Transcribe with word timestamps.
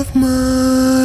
of 0.00 0.14
mine. 0.14 0.95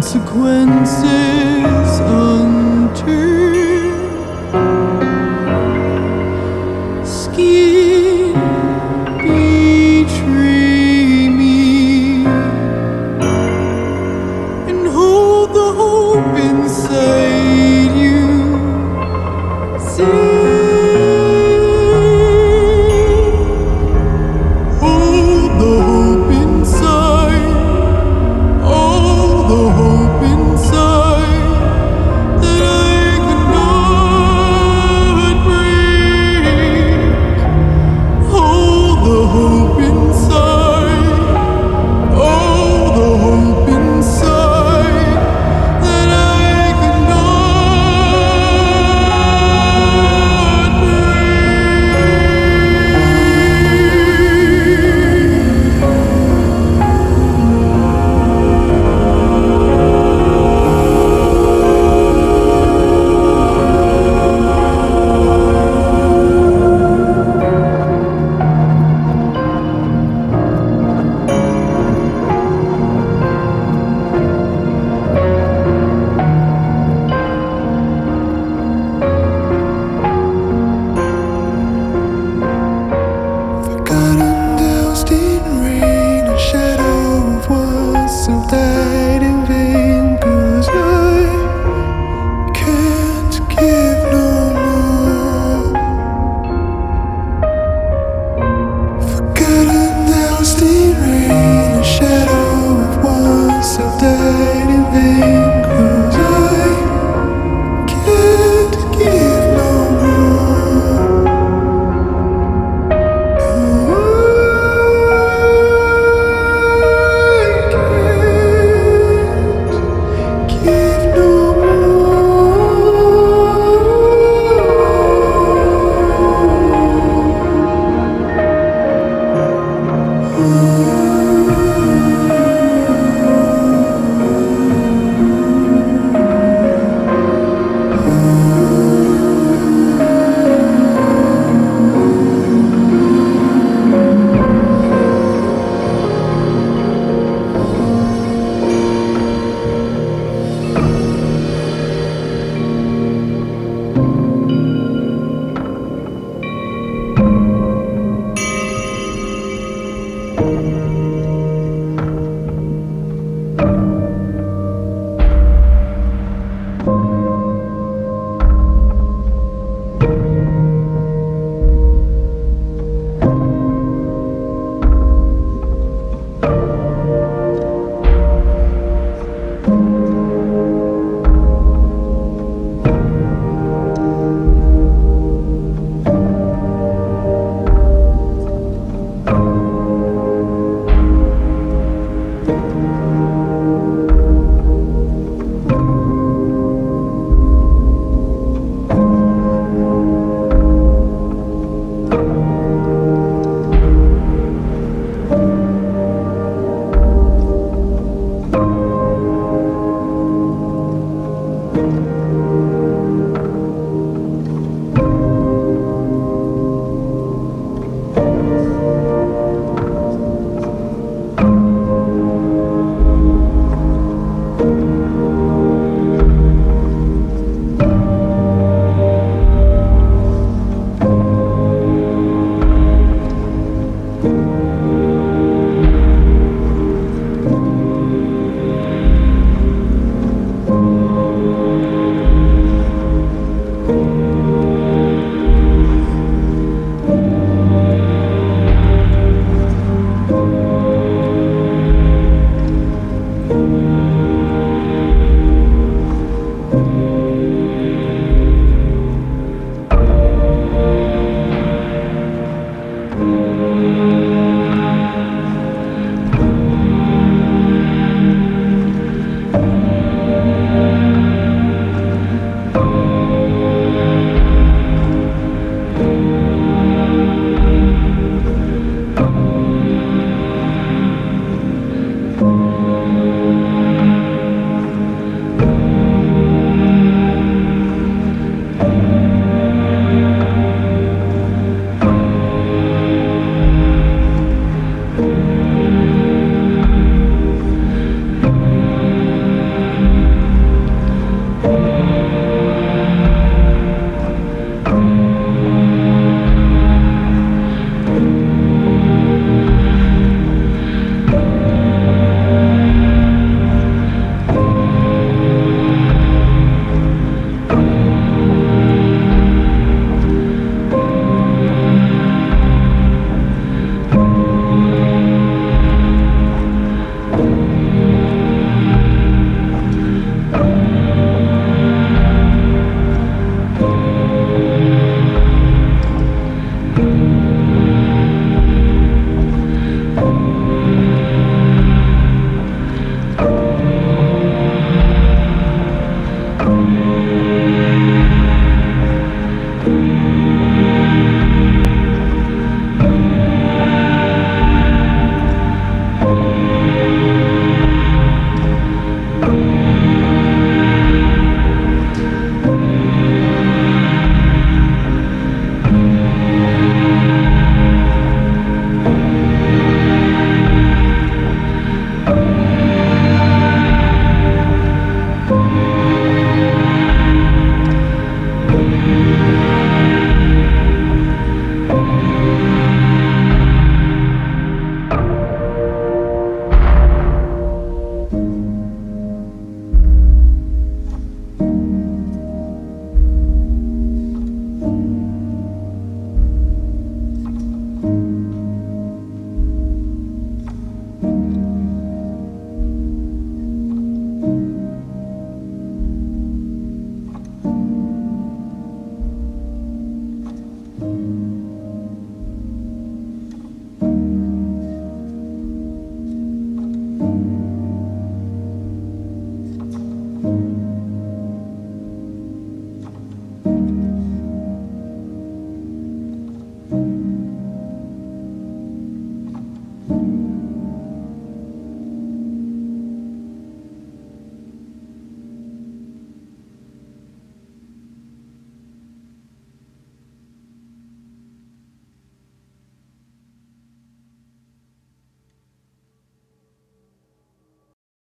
Consequences 0.00 1.59